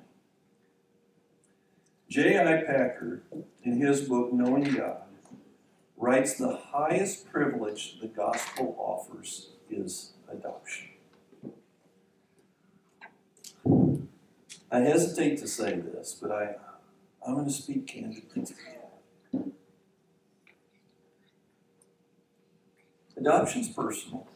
J.I. 2.08 2.62
Packer, 2.62 3.22
in 3.62 3.80
his 3.80 4.02
book 4.02 4.32
Knowing 4.32 4.74
God, 4.74 5.02
writes 5.96 6.34
the 6.34 6.56
highest 6.56 7.30
privilege 7.32 7.98
the 8.00 8.08
gospel 8.08 8.76
offers 8.78 9.48
is 9.70 10.12
adoption. 10.30 10.93
I 14.74 14.80
hesitate 14.80 15.38
to 15.38 15.46
say 15.46 15.78
this, 15.78 16.18
but 16.20 16.32
I, 16.32 16.56
I'm 17.24 17.34
going 17.34 17.46
to 17.46 17.52
speak 17.52 17.86
candidly 17.86 18.44
to 18.44 18.54
you. 19.32 19.52
Adoption's 23.16 23.68
personal. 23.68 24.26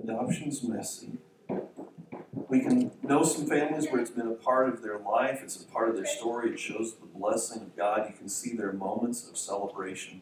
Adoption's 0.00 0.62
messy. 0.62 1.18
We 2.48 2.60
can 2.60 2.92
know 3.02 3.24
some 3.24 3.46
families 3.46 3.88
where 3.90 4.00
it's 4.00 4.12
been 4.12 4.28
a 4.28 4.34
part 4.34 4.68
of 4.68 4.80
their 4.80 4.98
life, 4.98 5.40
it's 5.42 5.60
a 5.60 5.66
part 5.66 5.88
of 5.88 5.96
their 5.96 6.06
story, 6.06 6.52
it 6.52 6.60
shows 6.60 6.94
the 6.94 7.06
blessing 7.06 7.62
of 7.62 7.76
God. 7.76 8.06
You 8.08 8.16
can 8.16 8.28
see 8.28 8.54
their 8.54 8.72
moments 8.72 9.28
of 9.28 9.36
celebration. 9.36 10.20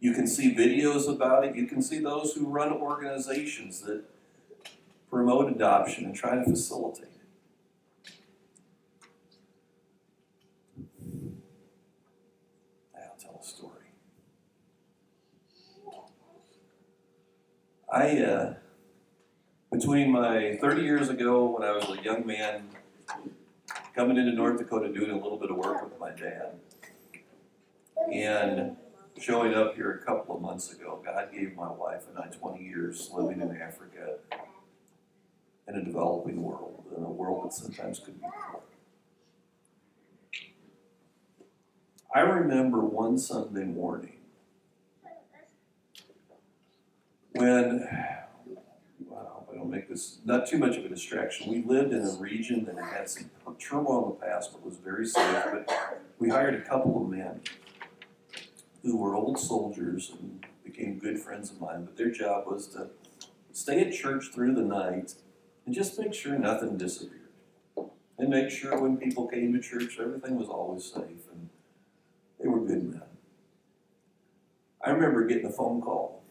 You 0.00 0.14
can 0.14 0.26
see 0.26 0.54
videos 0.54 1.06
about 1.06 1.44
it. 1.44 1.54
You 1.54 1.66
can 1.66 1.82
see 1.82 1.98
those 1.98 2.32
who 2.32 2.46
run 2.46 2.72
organizations 2.72 3.82
that 3.82 4.04
promote 5.10 5.52
adoption 5.52 6.06
and 6.06 6.14
try 6.14 6.36
to 6.36 6.44
facilitate 6.44 7.04
it. 7.04 7.12
I'll 12.96 13.16
tell 13.18 13.38
a 13.40 13.44
story. 13.44 13.72
I, 17.92 18.22
uh, 18.22 18.54
between 19.70 20.10
my 20.10 20.56
30 20.62 20.80
years 20.80 21.10
ago 21.10 21.44
when 21.44 21.62
I 21.62 21.72
was 21.72 21.84
a 21.90 22.02
young 22.02 22.26
man 22.26 22.70
coming 23.94 24.16
into 24.16 24.32
North 24.32 24.56
Dakota 24.56 24.90
doing 24.90 25.10
a 25.10 25.16
little 25.16 25.36
bit 25.36 25.50
of 25.50 25.58
work 25.58 25.84
with 25.84 26.00
my 26.00 26.10
dad, 26.10 26.54
and 28.10 28.78
showing 29.20 29.52
up 29.52 29.74
here 29.74 29.90
a 29.90 29.98
couple 29.98 30.34
of 30.34 30.40
months 30.40 30.72
ago, 30.72 31.02
God 31.04 31.28
gave 31.34 31.54
my 31.54 31.70
wife 31.70 32.04
and 32.08 32.18
I 32.18 32.28
20 32.28 32.64
years 32.64 33.10
living 33.12 33.42
in 33.42 33.54
Africa 33.60 34.14
in 35.68 35.74
a 35.74 35.84
developing 35.84 36.42
world, 36.42 36.84
in 36.96 37.02
a 37.02 37.10
world 37.10 37.44
that 37.44 37.52
sometimes 37.52 37.98
could 37.98 38.18
be 38.18 38.26
poor. 38.50 38.62
I 42.14 42.20
remember 42.20 42.80
one 42.80 43.18
Sunday 43.18 43.64
morning 43.64 44.21
when, 47.32 47.88
well, 49.08 49.46
I 49.50 49.56
don't 49.56 49.70
make 49.70 49.88
this 49.88 50.18
not 50.24 50.46
too 50.46 50.58
much 50.58 50.76
of 50.76 50.84
a 50.84 50.88
distraction. 50.88 51.50
We 51.50 51.62
lived 51.62 51.92
in 51.92 52.06
a 52.06 52.12
region 52.12 52.64
that 52.66 52.76
had 52.76 53.08
some 53.08 53.30
turmoil 53.58 54.04
in 54.04 54.10
the 54.20 54.26
past, 54.26 54.52
but 54.52 54.64
was 54.64 54.76
very 54.76 55.06
safe. 55.06 55.44
But 55.50 56.00
we 56.18 56.28
hired 56.28 56.54
a 56.54 56.62
couple 56.62 57.02
of 57.02 57.08
men 57.08 57.40
who 58.82 58.96
were 58.96 59.14
old 59.14 59.38
soldiers 59.38 60.12
and 60.20 60.44
became 60.64 60.98
good 60.98 61.18
friends 61.18 61.50
of 61.50 61.60
mine. 61.60 61.84
But 61.84 61.96
their 61.96 62.10
job 62.10 62.46
was 62.46 62.66
to 62.68 62.88
stay 63.52 63.80
at 63.80 63.92
church 63.92 64.26
through 64.34 64.54
the 64.54 64.62
night 64.62 65.14
and 65.64 65.74
just 65.74 65.98
make 65.98 66.14
sure 66.14 66.38
nothing 66.38 66.76
disappeared. 66.76 67.20
And 68.18 68.28
make 68.28 68.50
sure 68.50 68.80
when 68.80 68.98
people 68.98 69.26
came 69.26 69.52
to 69.52 69.60
church, 69.60 69.98
everything 69.98 70.36
was 70.36 70.48
always 70.48 70.84
safe 70.84 71.28
and 71.32 71.48
they 72.40 72.46
were 72.48 72.60
good 72.60 72.84
men. 72.84 73.02
I 74.84 74.90
remember 74.90 75.24
getting 75.24 75.46
a 75.46 75.52
phone 75.52 75.80
call 75.80 76.21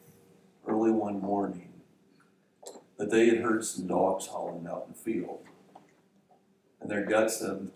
early 0.68 0.92
one 0.92 1.20
morning 1.20 1.70
that 2.98 3.10
they 3.10 3.28
had 3.28 3.40
heard 3.40 3.66
some 3.66 3.88
dogs 3.88 4.28
howling 4.28 4.68
out 4.68 4.86
in 4.88 4.94
the 4.94 5.00
field. 5.00 5.40
And 6.80 6.90
their 6.90 7.06
gut 7.06 7.32
said, 7.32 7.72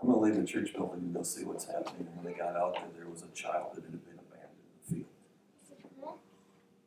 I'm 0.00 0.08
going 0.08 0.14
to 0.14 0.18
leave 0.18 0.36
the 0.36 0.44
church 0.44 0.74
building 0.74 1.00
and 1.00 1.14
go 1.14 1.22
see 1.22 1.44
what's 1.44 1.66
happening. 1.66 2.08
And 2.08 2.16
when 2.16 2.24
they 2.32 2.38
got 2.38 2.56
out 2.56 2.74
there, 2.74 2.88
there 2.96 3.08
was 3.08 3.22
a 3.22 3.28
child 3.34 3.74
that 3.74 3.84
had 3.84 3.92
been 3.92 4.18
abandoned 4.18 4.58
in 4.90 4.94
the 4.94 4.94
field. 4.94 5.06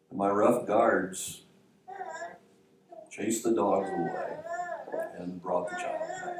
And 0.10 0.20
my 0.20 0.30
rough 0.30 0.68
guards 0.68 1.44
chased 3.10 3.44
the 3.44 3.54
dogs 3.54 3.90
away, 3.90 4.38
and 5.18 5.42
brought 5.42 5.70
the 5.70 5.78
child 5.78 6.00
back. 6.00 6.36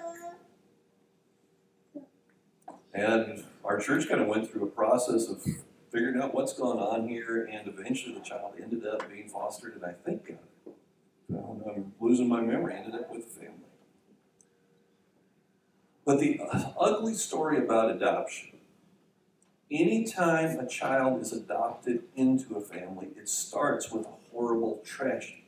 And 2.94 3.46
our 3.64 3.80
church 3.80 4.10
kind 4.10 4.22
of 4.22 4.28
went 4.28 4.52
through 4.52 4.64
a 4.64 4.68
process 4.68 5.30
of 5.30 5.42
figuring 5.96 6.22
out 6.22 6.34
what's 6.34 6.54
going 6.54 6.78
on 6.78 7.08
here, 7.08 7.46
and 7.46 7.68
eventually 7.68 8.14
the 8.14 8.20
child 8.20 8.54
ended 8.62 8.86
up 8.86 9.10
being 9.10 9.30
fostered, 9.30 9.76
and 9.76 9.86
I 9.86 9.94
think, 9.94 10.30
uh, 10.68 10.72
well, 11.30 11.62
I'm 11.74 11.94
losing 12.00 12.28
my 12.28 12.42
memory, 12.42 12.76
ended 12.76 12.96
up 12.96 13.12
with 13.14 13.34
the 13.34 13.40
family. 13.40 13.56
But 16.04 16.20
the 16.20 16.42
uh, 16.42 16.72
ugly 16.80 17.14
story 17.14 17.58
about 17.58 17.90
adoption 17.90 18.50
anytime 19.72 20.60
a 20.60 20.68
child 20.68 21.22
is 21.22 21.32
adopted 21.32 22.04
into 22.16 22.56
a 22.56 22.62
family, 22.62 23.08
it 23.18 23.28
starts 23.30 23.92
with 23.92 24.06
a 24.06 24.14
horrible 24.32 24.82
tragedy 24.86 25.46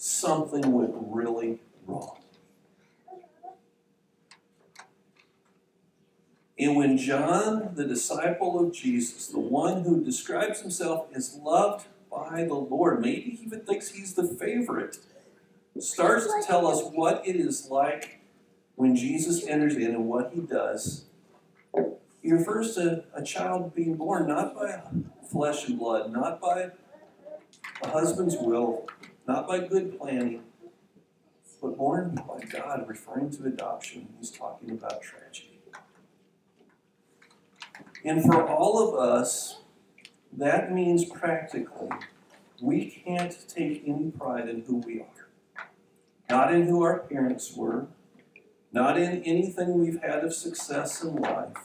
something 0.00 0.72
went 0.72 0.94
really 0.94 1.58
wrong. 1.86 2.19
And 6.60 6.76
when 6.76 6.98
John, 6.98 7.70
the 7.74 7.86
disciple 7.86 8.60
of 8.60 8.74
Jesus, 8.74 9.28
the 9.28 9.40
one 9.40 9.82
who 9.82 10.04
describes 10.04 10.60
himself 10.60 11.06
as 11.14 11.34
loved 11.42 11.86
by 12.10 12.44
the 12.44 12.54
Lord, 12.54 13.00
maybe 13.00 13.30
he 13.30 13.46
even 13.46 13.60
thinks 13.60 13.92
he's 13.92 14.12
the 14.12 14.24
favorite, 14.24 14.98
starts 15.78 16.26
to 16.26 16.42
tell 16.46 16.66
us 16.66 16.82
what 16.92 17.26
it 17.26 17.36
is 17.36 17.70
like 17.70 18.20
when 18.74 18.94
Jesus 18.94 19.46
enters 19.46 19.74
in 19.76 19.94
and 19.94 20.06
what 20.06 20.32
he 20.34 20.42
does. 20.42 21.06
He 22.22 22.30
refers 22.30 22.74
to 22.74 23.04
a 23.14 23.22
child 23.22 23.74
being 23.74 23.94
born 23.94 24.28
not 24.28 24.54
by 24.54 24.82
flesh 25.30 25.66
and 25.66 25.78
blood, 25.78 26.12
not 26.12 26.42
by 26.42 26.72
a 27.82 27.88
husband's 27.88 28.36
will, 28.36 28.86
not 29.26 29.48
by 29.48 29.60
good 29.60 29.98
planning, 29.98 30.42
but 31.62 31.78
born 31.78 32.16
by 32.28 32.44
God, 32.44 32.86
referring 32.86 33.30
to 33.30 33.46
adoption. 33.46 34.10
He's 34.18 34.30
talking 34.30 34.70
about 34.72 35.00
tragedy. 35.00 35.49
And 38.04 38.22
for 38.22 38.46
all 38.46 38.88
of 38.88 38.98
us, 38.98 39.60
that 40.32 40.72
means 40.72 41.04
practically, 41.04 41.88
we 42.60 42.86
can't 42.86 43.36
take 43.48 43.82
any 43.86 44.10
pride 44.10 44.48
in 44.48 44.62
who 44.62 44.76
we 44.78 45.00
are. 45.00 45.66
Not 46.28 46.54
in 46.54 46.66
who 46.66 46.82
our 46.82 47.00
parents 47.00 47.54
were, 47.56 47.88
not 48.72 48.98
in 48.98 49.22
anything 49.24 49.78
we've 49.78 50.00
had 50.00 50.24
of 50.24 50.32
success 50.32 51.02
in 51.02 51.16
life. 51.16 51.56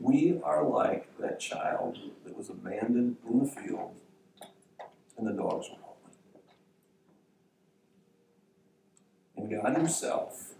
We 0.00 0.40
are 0.42 0.64
like 0.64 1.18
that 1.18 1.40
child 1.40 1.98
that 2.24 2.36
was 2.36 2.48
abandoned 2.48 3.16
in 3.28 3.40
the 3.40 3.46
field 3.46 3.94
and 5.20 5.28
the 5.28 5.32
dogs 5.32 5.68
were 5.68 5.76
home, 5.82 5.96
And 9.36 9.50
God 9.50 9.76
Himself 9.76 10.54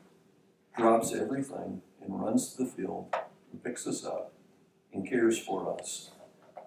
drops 0.76 1.14
everything 1.14 1.80
and 2.02 2.20
runs 2.20 2.54
to 2.54 2.64
the 2.64 2.70
field 2.70 3.14
and 3.52 3.62
picks 3.62 3.86
us 3.86 4.04
up 4.04 4.32
and 4.92 5.08
cares 5.08 5.38
for 5.38 5.78
us 5.78 6.10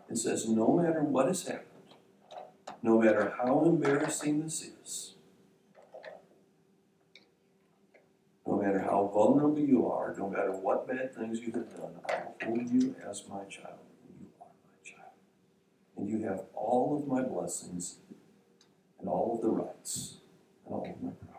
and 0.08 0.18
says, 0.18 0.48
no 0.48 0.78
matter 0.78 1.04
what 1.04 1.28
has 1.28 1.48
happened, 1.48 1.68
no 2.82 3.00
matter 3.00 3.34
how 3.38 3.63
embarrassing 3.66 4.42
this 4.42 4.70
is, 4.84 5.16
no 8.46 8.62
matter 8.62 8.80
how 8.80 9.10
vulnerable 9.13 9.60
you 9.60 9.88
are, 9.88 10.13
no 10.18 10.30
matter 10.30 10.52
what 10.52 10.88
bad 10.88 11.16
things 11.16 11.40
you 11.40 11.52
have 11.54 11.70
done, 11.75 11.94
I 12.10 12.24
will 12.25 12.36
hold 12.44 12.70
you 12.70 12.96
as 13.10 13.24
my 13.30 13.44
child. 13.46 13.80
You 14.20 14.28
are 14.42 14.48
my 14.48 14.90
child. 14.90 15.12
And 15.98 16.10
you 16.10 16.28
have 16.28 16.42
all 16.54 16.98
of 16.98 17.08
my 17.08 17.22
blessings 17.22 18.00
and 19.00 19.10
all 19.10 19.36
of 19.36 19.42
the 19.42 19.50
rights 19.50 20.18
and 20.66 20.75
all 20.75 20.84
of 20.84 21.02
my 21.02 21.12
property. 21.12 21.30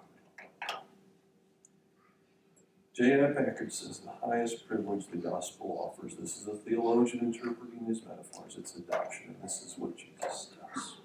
J.I. 2.95 3.33
Packer 3.33 3.69
says 3.71 3.99
the 3.99 4.13
highest 4.25 4.69
privilege 4.69 5.09
the 5.09 5.17
gospel 5.17 5.77
offers. 5.81 6.15
This 6.15 6.41
is 6.41 6.47
a 6.47 6.53
theologian 6.53 7.25
interpreting 7.25 7.89
these 7.89 8.03
metaphors. 8.05 8.55
It's 8.57 8.77
adoption, 8.77 9.35
and 9.35 9.43
this 9.43 9.63
is 9.63 9.75
what 9.77 9.97
Jesus 9.97 10.51
does. 10.55 10.97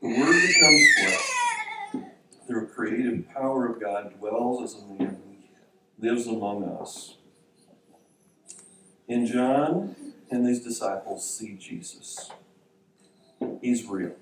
The 0.00 0.08
Word 0.08 0.46
becomes 0.46 0.88
flesh. 0.98 2.04
The 2.48 2.70
creative 2.74 3.28
power 3.28 3.66
of 3.66 3.78
God 3.78 4.18
dwells 4.18 4.62
as 4.62 4.80
a 4.80 4.86
man. 4.86 5.20
Lives 5.98 6.26
among 6.26 6.64
us. 6.64 7.16
And 9.10 9.26
John 9.26 9.94
and 10.30 10.46
these 10.46 10.64
disciples 10.64 11.28
see 11.28 11.54
Jesus. 11.54 12.30
He's 13.60 13.84
real. 13.84 14.16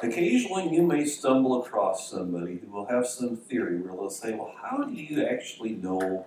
Occasionally, 0.00 0.68
you 0.74 0.82
may 0.82 1.04
stumble 1.06 1.62
across 1.62 2.10
somebody 2.10 2.58
who 2.58 2.70
will 2.70 2.86
have 2.86 3.06
some 3.06 3.36
theory 3.36 3.78
where 3.78 3.94
they'll 3.94 4.10
say, 4.10 4.34
Well, 4.34 4.54
how 4.62 4.84
do 4.84 4.92
you 4.92 5.24
actually 5.24 5.70
know 5.70 6.26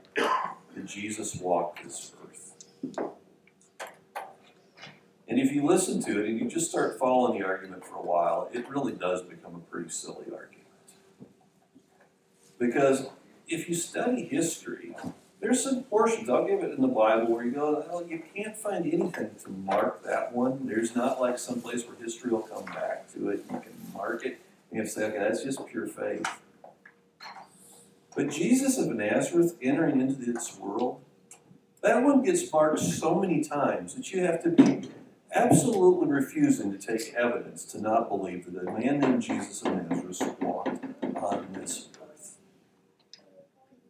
that 0.75 0.85
Jesus 0.85 1.35
walked 1.35 1.83
this 1.83 2.11
earth? 2.23 3.05
And 5.27 5.39
if 5.39 5.51
you 5.51 5.63
listen 5.63 6.01
to 6.03 6.23
it 6.23 6.27
and 6.27 6.39
you 6.39 6.49
just 6.49 6.71
start 6.71 6.97
following 6.97 7.39
the 7.39 7.45
argument 7.45 7.85
for 7.85 7.97
a 7.97 8.01
while, 8.01 8.49
it 8.51 8.67
really 8.67 8.93
does 8.93 9.21
become 9.21 9.55
a 9.55 9.71
pretty 9.71 9.89
silly 9.89 10.25
argument. 10.33 10.65
Because 12.57 13.09
if 13.47 13.69
you 13.69 13.75
study 13.75 14.25
history, 14.25 14.95
there's 15.39 15.63
some 15.63 15.83
portions, 15.83 16.29
I'll 16.29 16.45
give 16.45 16.61
it 16.63 16.71
in 16.71 16.81
the 16.81 16.87
Bible, 16.87 17.33
where 17.33 17.45
you 17.45 17.51
go, 17.51 18.05
you 18.07 18.21
can't 18.35 18.55
find 18.57 18.85
anything 18.85 19.31
to 19.43 19.49
mark 19.49 20.03
that 20.03 20.33
one. 20.33 20.67
There's 20.67 20.95
not 20.95 21.21
like 21.21 21.39
some 21.39 21.61
place 21.61 21.85
where 21.85 21.95
history 21.95 22.31
will 22.31 22.41
come 22.41 22.65
back 22.65 23.11
to 23.13 23.29
it. 23.29 23.45
You 23.49 23.59
can 23.59 23.73
mark 23.93 24.25
it. 24.25 24.39
You 24.71 24.81
can 24.81 24.89
say, 24.89 25.05
okay, 25.05 25.19
that's 25.19 25.43
just 25.43 25.65
pure 25.67 25.87
faith. 25.87 26.27
But 28.15 28.29
Jesus 28.31 28.77
of 28.77 28.87
Nazareth 28.87 29.55
entering 29.61 30.01
into 30.01 30.15
this 30.15 30.57
world, 30.57 30.99
that 31.81 32.03
one 32.03 32.21
gets 32.21 32.51
marked 32.51 32.79
so 32.79 33.15
many 33.15 33.41
times 33.41 33.95
that 33.95 34.11
you 34.11 34.21
have 34.25 34.43
to 34.43 34.49
be 34.49 34.89
absolutely 35.33 36.07
refusing 36.07 36.77
to 36.77 36.77
take 36.77 37.13
evidence 37.13 37.63
to 37.63 37.79
not 37.79 38.09
believe 38.09 38.51
that 38.51 38.67
a 38.67 38.71
man 38.71 38.99
named 38.99 39.21
Jesus 39.21 39.61
of 39.61 39.89
Nazareth 39.89 40.41
walked 40.41 40.83
on 41.15 41.47
this 41.53 41.87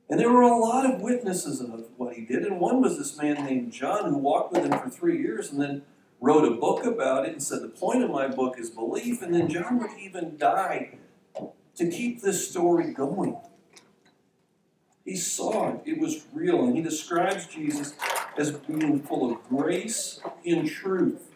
and 0.10 0.20
there 0.20 0.32
were 0.32 0.42
a 0.42 0.58
lot 0.58 0.92
of 0.92 1.02
witnesses 1.02 1.62
of 1.62 1.86
what 1.98 2.16
he 2.16 2.26
did, 2.26 2.44
and 2.44 2.60
one 2.60 2.82
was 2.82 2.98
this 2.98 3.16
man 3.16 3.46
named 3.46 3.72
John 3.72 4.06
who 4.06 4.18
walked 4.18 4.54
with 4.54 4.66
him 4.66 4.80
for 4.80 4.90
three 4.90 5.22
years 5.22 5.52
and 5.52 5.62
then 5.62 5.84
wrote 6.20 6.46
a 6.46 6.56
book 6.56 6.84
about 6.86 7.26
it 7.26 7.32
and 7.32 7.44
said, 7.44 7.62
The 7.62 7.70
point 7.70 8.04
of 8.04 8.10
my 8.10 8.28
book 8.28 8.60
is 8.60 8.70
belief. 8.70 9.22
And 9.22 9.34
then 9.34 9.48
John 9.48 9.80
would 9.80 9.92
even 10.00 10.38
die 10.38 10.98
to 11.76 11.90
keep 11.90 12.22
this 12.22 12.50
story 12.50 12.92
going. 12.92 13.38
He 15.06 15.16
saw 15.16 15.70
it, 15.70 15.82
it 15.86 16.00
was 16.00 16.26
real, 16.34 16.64
and 16.66 16.76
he 16.76 16.84
describes 16.84 17.48
Jesus 17.48 17.94
as 18.38 18.52
being 18.52 19.02
full 19.02 19.32
of 19.32 19.44
grace 19.48 20.22
and 20.46 20.70
truth. 20.70 21.32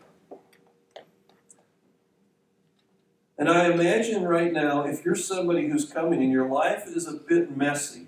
And 3.38 3.50
I 3.50 3.72
imagine 3.72 4.26
right 4.26 4.54
now, 4.54 4.84
if 4.84 5.04
you're 5.04 5.16
somebody 5.16 5.68
who's 5.68 5.92
coming 5.92 6.22
and 6.22 6.32
your 6.32 6.48
life 6.48 6.84
is 6.86 7.08
a 7.08 7.14
bit 7.14 7.58
messy, 7.58 8.08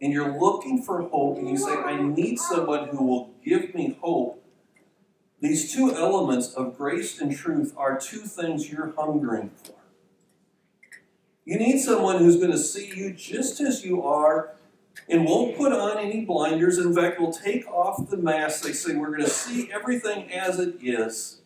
and 0.00 0.12
you're 0.12 0.38
looking 0.38 0.82
for 0.82 1.02
hope, 1.02 1.38
and 1.38 1.48
you 1.48 1.58
say, 1.58 1.74
I 1.74 2.00
need 2.00 2.38
someone 2.38 2.88
who 2.88 3.04
will 3.04 3.30
give 3.44 3.74
me 3.74 3.98
hope, 4.00 4.42
these 5.40 5.72
two 5.72 5.94
elements 5.94 6.52
of 6.52 6.76
grace 6.76 7.20
and 7.20 7.34
truth 7.34 7.74
are 7.76 7.98
two 7.98 8.20
things 8.20 8.70
you're 8.70 8.92
hungering 8.96 9.50
for. 9.62 9.74
You 11.44 11.58
need 11.58 11.80
someone 11.80 12.18
who's 12.18 12.36
going 12.36 12.52
to 12.52 12.58
see 12.58 12.92
you 12.94 13.12
just 13.12 13.60
as 13.60 13.84
you 13.84 14.02
are 14.02 14.52
and 15.08 15.24
won't 15.24 15.56
put 15.56 15.72
on 15.72 15.98
any 15.98 16.24
blinders. 16.24 16.78
In 16.78 16.94
fact, 16.94 17.18
will 17.18 17.32
take 17.32 17.66
off 17.66 18.10
the 18.10 18.18
mask. 18.18 18.62
They 18.62 18.72
say, 18.72 18.94
We're 18.94 19.08
going 19.08 19.22
to 19.22 19.30
see 19.30 19.70
everything 19.72 20.30
as 20.30 20.58
it 20.58 20.76
is. 20.82 21.40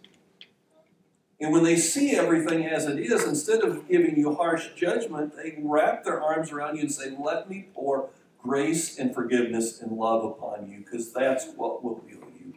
And 1.40 1.52
when 1.52 1.62
they 1.62 1.76
see 1.76 2.16
everything 2.16 2.66
as 2.66 2.86
it 2.86 2.98
is, 2.98 3.24
instead 3.24 3.62
of 3.62 3.88
giving 3.88 4.16
you 4.16 4.34
harsh 4.34 4.70
judgment, 4.74 5.36
they 5.36 5.56
wrap 5.58 6.04
their 6.04 6.20
arms 6.20 6.52
around 6.52 6.76
you 6.76 6.82
and 6.82 6.92
say, 6.92 7.16
Let 7.16 7.48
me 7.48 7.68
pour 7.74 8.10
grace 8.44 8.98
and 8.98 9.14
forgiveness 9.14 9.80
and 9.80 9.92
love 9.92 10.22
upon 10.22 10.70
you, 10.70 10.78
because 10.78 11.12
that's 11.12 11.46
what 11.56 11.82
will 11.82 12.04
heal 12.06 12.28
you. 12.38 12.54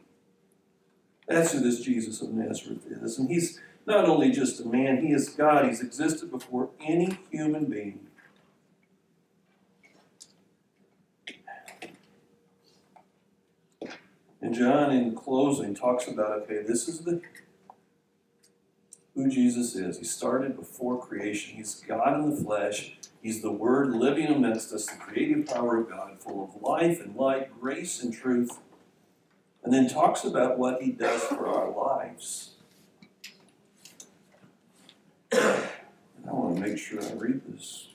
That's 1.27 1.53
who 1.53 1.61
this 1.61 1.79
Jesus 1.79 2.21
of 2.21 2.29
Nazareth 2.31 2.85
is. 2.89 3.17
And 3.17 3.29
he's 3.29 3.61
not 3.85 4.03
only 4.05 4.29
just 4.31 4.59
a 4.59 4.67
man, 4.67 5.05
he 5.05 5.13
is 5.13 5.29
God. 5.29 5.65
He's 5.65 5.81
existed 5.81 6.29
before 6.29 6.69
any 6.81 7.17
human 7.31 7.65
being. 7.65 8.01
And 14.41 14.53
John, 14.53 14.91
in 14.91 15.15
closing, 15.15 15.73
talks 15.73 16.07
about 16.07 16.43
okay, 16.43 16.63
this 16.67 16.89
is 16.89 16.99
the 16.99 17.21
who 19.17 19.27
Jesus 19.27 19.75
is. 19.75 19.97
He 19.97 20.05
started 20.05 20.55
before 20.55 21.01
creation. 21.01 21.55
He's 21.55 21.83
God 21.87 22.13
in 22.13 22.29
the 22.29 22.35
flesh. 22.35 22.93
He's 23.21 23.41
the 23.41 23.51
Word 23.51 23.89
living 23.89 24.27
amidst 24.27 24.71
us, 24.71 24.85
the 24.85 24.95
creative 24.95 25.47
power 25.47 25.81
of 25.81 25.89
God, 25.89 26.19
full 26.19 26.43
of 26.43 26.61
life 26.61 27.01
and 27.01 27.15
light, 27.15 27.59
grace 27.59 28.01
and 28.01 28.13
truth. 28.13 28.59
And 29.63 29.73
then 29.73 29.89
talks 29.89 30.23
about 30.23 30.59
what 30.59 30.83
He 30.83 30.91
does 30.91 31.23
for 31.23 31.47
our 31.47 31.71
lives. 31.71 32.51
And 35.31 36.29
I 36.29 36.31
want 36.31 36.55
to 36.55 36.61
make 36.61 36.77
sure 36.77 37.03
I 37.03 37.11
read 37.13 37.41
this. 37.51 37.87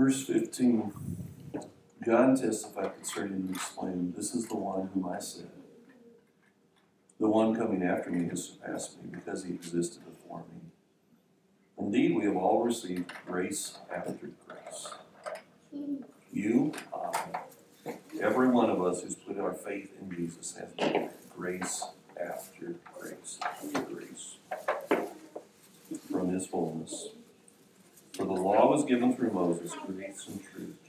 Verse 0.00 0.24
15 0.24 0.94
John 2.02 2.34
testified 2.34 2.94
concerning 2.94 3.32
and 3.34 3.54
explained, 3.54 4.14
This 4.16 4.34
is 4.34 4.46
the 4.46 4.56
one 4.56 4.88
whom 4.94 5.06
I 5.06 5.18
said. 5.18 5.50
The 7.20 7.28
one 7.28 7.54
coming 7.54 7.82
after 7.82 8.08
me 8.08 8.26
has 8.30 8.44
surpassed 8.44 8.96
me 9.02 9.10
because 9.12 9.44
he 9.44 9.52
existed 9.52 10.00
before 10.06 10.38
me. 10.38 10.70
Indeed, 11.78 12.16
we 12.16 12.24
have 12.24 12.36
all 12.38 12.62
received 12.62 13.12
grace 13.26 13.76
after 13.94 14.30
grace. 14.48 14.88
You, 16.32 16.72
I, 16.94 17.92
every 18.22 18.48
one 18.48 18.70
of 18.70 18.82
us 18.82 19.02
who's 19.02 19.16
put 19.16 19.38
our 19.38 19.52
faith 19.52 19.92
in 20.00 20.16
Jesus 20.16 20.56
has 20.56 21.02
grace 21.36 21.84
after 22.18 22.76
grace 22.98 23.38
after 23.42 23.82
grace 23.82 24.36
from 26.10 26.30
his 26.32 26.46
fullness. 26.46 27.10
For 28.20 28.26
the 28.26 28.32
law 28.34 28.70
was 28.70 28.84
given 28.84 29.16
through 29.16 29.30
Moses, 29.30 29.72
grace 29.86 30.26
and 30.28 30.42
truth 30.44 30.79